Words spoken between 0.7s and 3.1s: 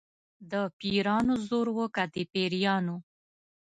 پیرانو زور و که د پیریانو.